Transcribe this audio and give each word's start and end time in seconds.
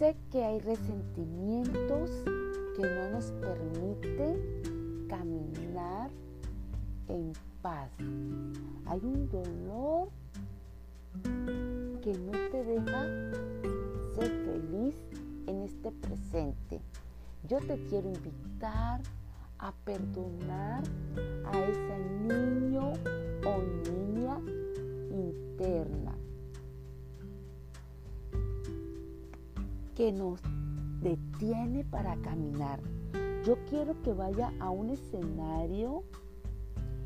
Sé 0.00 0.16
que 0.32 0.42
hay 0.42 0.58
resentimientos 0.60 2.10
que 2.74 2.80
no 2.80 3.10
nos 3.10 3.32
permiten 3.32 5.06
caminar 5.10 6.08
en 7.06 7.34
paz. 7.60 7.90
Hay 8.86 9.00
un 9.02 9.28
dolor 9.28 10.08
que 12.00 12.14
no 12.14 12.32
te 12.50 12.64
deja 12.64 13.02
ser 14.14 14.30
feliz 14.46 14.94
en 15.46 15.64
este 15.64 15.92
presente. 15.92 16.80
Yo 17.46 17.58
te 17.58 17.76
quiero 17.90 18.08
invitar 18.08 19.02
a 19.58 19.70
perdonar 19.84 20.82
a 21.44 21.60
ese 21.60 21.98
niño 22.22 22.94
o 23.44 23.58
niña 23.90 24.40
interna 25.10 26.19
que 30.00 30.12
nos 30.12 30.40
detiene 31.02 31.84
para 31.84 32.16
caminar. 32.22 32.80
Yo 33.44 33.58
quiero 33.68 34.00
que 34.00 34.14
vaya 34.14 34.50
a 34.58 34.70
un 34.70 34.88
escenario 34.88 36.04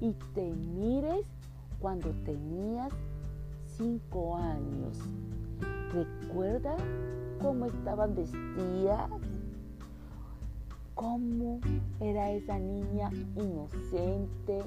y 0.00 0.12
te 0.34 0.52
mires 0.52 1.26
cuando 1.80 2.10
tenías 2.24 2.92
cinco 3.76 4.36
años. 4.36 5.00
Recuerda 5.92 6.76
cómo 7.42 7.64
estaban 7.64 8.14
vestidas, 8.14 9.10
cómo 10.94 11.58
era 11.98 12.30
esa 12.30 12.56
niña 12.56 13.10
inocente, 13.34 14.62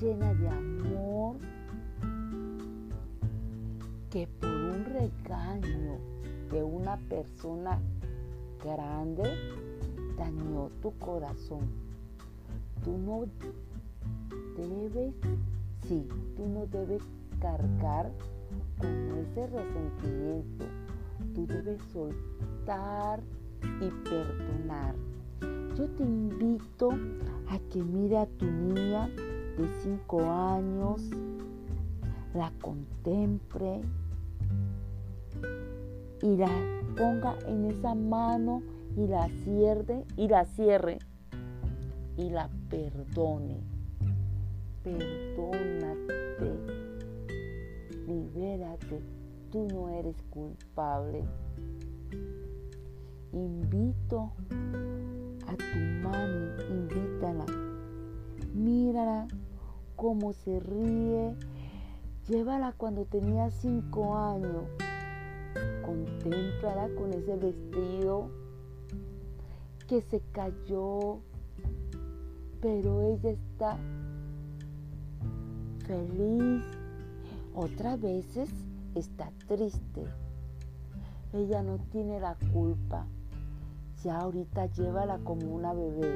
llena 0.00 0.32
de 0.32 0.48
amor, 0.48 1.38
que 4.10 4.28
por 4.40 4.48
un 4.48 4.84
regaño 4.84 6.15
de 6.50 6.62
una 6.62 6.96
persona 7.08 7.78
grande 8.62 9.24
dañó 10.16 10.70
tu 10.82 10.92
corazón. 10.98 11.66
Tú 12.84 12.96
no 12.98 13.24
debes, 14.56 15.14
sí, 15.86 16.06
tú 16.36 16.46
no 16.46 16.66
debes 16.66 17.02
cargar 17.40 18.10
con 18.78 19.18
ese 19.18 19.46
resentimiento. 19.46 20.66
Tú 21.34 21.46
debes 21.46 21.80
soltar 21.92 23.20
y 23.80 23.90
perdonar. 24.08 24.94
Yo 25.76 25.86
te 25.90 26.02
invito 26.02 26.90
a 27.48 27.58
que 27.70 27.82
mire 27.82 28.18
a 28.18 28.26
tu 28.26 28.46
niña 28.46 29.08
de 29.08 29.68
5 29.82 30.30
años, 30.30 31.02
la 32.34 32.50
contemple 32.60 33.82
y 36.22 36.36
la 36.36 36.50
ponga 36.96 37.36
en 37.46 37.66
esa 37.66 37.94
mano 37.94 38.62
y 38.96 39.06
la 39.06 39.28
cierre 39.44 40.04
y 40.16 40.28
la 40.28 40.44
cierre 40.44 40.98
y 42.16 42.30
la 42.30 42.48
perdone. 42.70 43.60
Perdónate. 44.82 46.56
Libérate. 48.06 49.02
Tú 49.50 49.68
no 49.72 49.90
eres 49.90 50.16
culpable. 50.30 51.24
Invito 53.32 54.32
a 55.46 55.56
tu 55.56 55.78
mami, 56.02 56.46
invítala. 56.70 57.44
Mírala 58.54 59.28
cómo 59.94 60.32
se 60.32 60.60
ríe. 60.60 61.34
Llévala 62.28 62.72
cuando 62.76 63.04
tenía 63.04 63.50
cinco 63.50 64.16
años. 64.16 64.64
Contémplala 66.26 66.88
con 66.96 67.12
ese 67.12 67.36
vestido 67.36 68.28
que 69.86 70.00
se 70.00 70.20
cayó, 70.32 71.20
pero 72.60 73.00
ella 73.02 73.30
está 73.30 73.76
feliz. 75.86 76.64
Otras 77.54 78.00
veces 78.00 78.50
está 78.96 79.30
triste. 79.46 80.04
Ella 81.32 81.62
no 81.62 81.78
tiene 81.92 82.18
la 82.18 82.34
culpa. 82.52 83.06
Ya 84.02 84.18
ahorita 84.18 84.66
llévala 84.66 85.18
como 85.18 85.54
una 85.54 85.74
bebé 85.74 86.12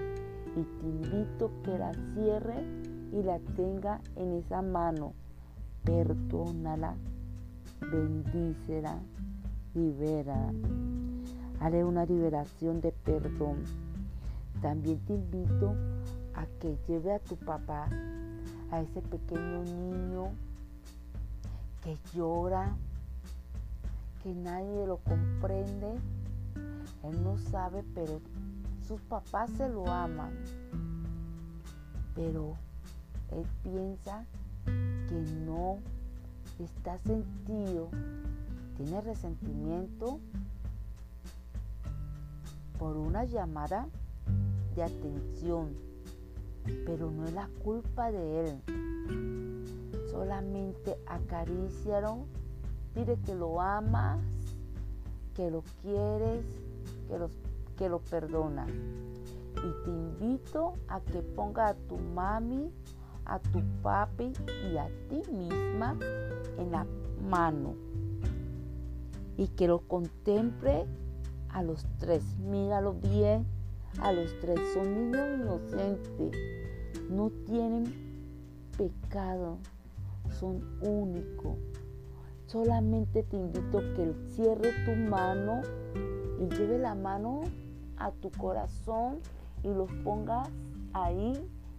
y 0.56 0.62
te 0.81 0.88
invito 0.88 1.53
que 1.62 1.78
la 1.78 1.93
cierre 2.15 2.65
y 3.12 3.22
la 3.22 3.38
tenga 3.54 4.00
en 4.16 4.32
esa 4.32 4.60
mano. 4.60 5.15
Perdónala, 5.84 6.97
bendícela, 7.93 8.99
libera. 9.75 10.53
Haré 11.60 11.84
una 11.84 12.04
liberación 12.04 12.81
de 12.81 12.92
perdón. 12.92 13.64
También 14.62 14.98
te 15.06 15.14
invito 15.14 15.75
a 16.34 16.47
que 16.60 16.76
lleve 16.88 17.14
a 17.14 17.19
tu 17.19 17.36
papá, 17.36 17.88
a 18.70 18.81
ese 18.81 19.00
pequeño 19.03 19.64
niño 19.64 20.31
que 21.82 21.97
llora, 22.14 22.76
que 24.22 24.34
nadie 24.34 24.86
lo 24.86 24.98
comprende. 24.98 25.94
Él 27.02 27.25
no 27.25 27.38
sabe, 27.38 27.82
pero 27.94 28.20
sus 28.87 29.00
papás 29.02 29.50
se 29.56 29.69
lo 29.69 29.87
aman. 29.91 30.32
Pero 32.14 32.54
él 33.32 33.47
piensa 33.62 34.25
que 34.66 35.25
no 35.47 35.78
está 36.58 36.98
sentido, 36.98 37.88
tiene 38.80 39.02
resentimiento 39.02 40.20
por 42.78 42.96
una 42.96 43.24
llamada 43.24 43.88
de 44.74 44.82
atención, 44.82 45.74
pero 46.86 47.10
no 47.10 47.26
es 47.26 47.34
la 47.34 47.50
culpa 47.62 48.10
de 48.10 48.46
él. 48.46 48.62
Solamente 50.10 50.96
acariciaron, 51.06 52.24
dile 52.94 53.19
que 53.26 53.34
lo 53.34 53.60
amas, 53.60 54.19
que 55.34 55.50
lo 55.50 55.62
quieres, 55.82 56.42
que, 57.06 57.19
que 57.76 57.88
lo 57.90 57.98
perdonas. 57.98 58.70
Y 58.70 59.84
te 59.84 59.90
invito 59.90 60.72
a 60.88 61.00
que 61.00 61.20
ponga 61.20 61.69
a 61.69 61.74
tu 61.74 61.98
mami, 61.98 62.72
a 63.26 63.38
tu 63.40 63.60
papi 63.82 64.32
y 64.72 64.78
a 64.78 64.88
ti 65.10 65.20
misma 65.30 65.98
en 66.56 66.72
la 66.72 66.86
mano. 67.28 67.74
Y 69.40 69.48
que 69.48 69.66
lo 69.66 69.78
contemple 69.78 70.84
a 71.48 71.62
los 71.62 71.86
tres. 71.98 72.22
Míralo 72.40 72.92
bien. 72.92 73.46
A 74.02 74.12
los 74.12 74.38
tres 74.40 74.60
son 74.74 74.94
niños 74.94 75.40
inocentes. 75.40 76.36
No 77.08 77.30
tienen 77.46 77.84
pecado. 78.76 79.56
Son 80.38 80.62
únicos. 80.82 81.56
Solamente 82.44 83.22
te 83.22 83.38
invito 83.38 83.78
a 83.78 83.94
que 83.94 84.12
cierre 84.28 84.72
tu 84.84 84.90
mano 85.08 85.62
y 86.38 86.54
lleve 86.54 86.78
la 86.78 86.94
mano 86.94 87.40
a 87.96 88.10
tu 88.10 88.30
corazón 88.32 89.20
y 89.62 89.68
los 89.68 89.90
pongas 90.04 90.50
ahí 90.92 91.32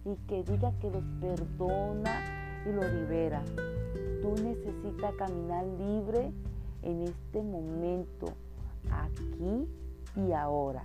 y 0.04 0.16
que 0.26 0.42
diga 0.42 0.72
que 0.80 0.90
los 0.90 1.04
perdona 1.20 2.64
y 2.66 2.72
lo 2.72 2.82
libera. 2.82 3.40
Tú 4.20 4.34
necesitas 4.42 5.14
caminar 5.14 5.64
libre 5.78 6.32
en 6.82 7.02
este 7.02 7.42
momento 7.42 8.32
aquí 8.90 9.66
y 10.16 10.32
ahora. 10.32 10.84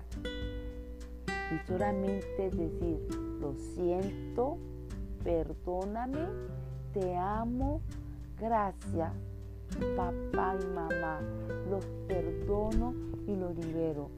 Y 1.27 1.67
solamente 1.67 2.49
decir, 2.49 3.07
lo 3.39 3.53
siento, 3.75 4.57
perdóname, 5.23 6.27
te 6.93 7.15
amo, 7.15 7.81
gracias, 8.39 9.13
papá 9.95 10.55
y 10.61 10.65
mamá. 10.73 11.21
Los 11.69 11.85
perdono 12.07 12.93
y 13.27 13.35
los 13.35 13.55
libero. 13.57 14.09